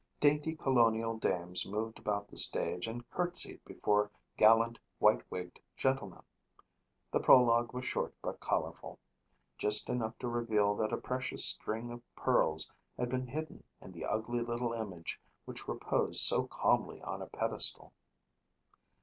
Dainty 0.19 0.55
colonial 0.55 1.15
dames 1.19 1.63
moved 1.67 1.99
about 1.99 2.27
the 2.27 2.35
stage 2.35 2.87
and 2.87 3.07
curtsied 3.11 3.63
before 3.65 4.09
gallant 4.35 4.79
white 4.97 5.21
wigged 5.29 5.59
gentlemen. 5.77 6.23
The 7.11 7.19
prologue 7.19 7.71
was 7.71 7.85
short 7.85 8.15
but 8.19 8.39
colorful. 8.39 8.97
Just 9.59 9.89
enough 9.89 10.17
to 10.17 10.27
reveal 10.27 10.73
that 10.77 10.91
a 10.91 10.97
precious 10.97 11.45
string 11.45 11.91
of 11.91 12.01
pearls 12.15 12.71
had 12.97 13.09
been 13.09 13.27
hidden 13.27 13.63
in 13.79 13.91
the 13.91 14.05
ugly 14.05 14.41
little 14.41 14.73
image 14.73 15.21
which 15.45 15.67
reposed 15.67 16.21
so 16.21 16.47
calmly 16.47 16.99
on 17.03 17.21
a 17.21 17.27
pedestal. 17.27 17.93